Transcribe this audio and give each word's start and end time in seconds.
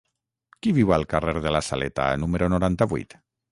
Qui 0.65 0.73
viu 0.77 0.93
al 0.95 1.05
carrer 1.11 1.35
de 1.47 1.53
la 1.57 1.63
Saleta 1.69 2.09
número 2.25 2.51
noranta-vuit? 2.57 3.19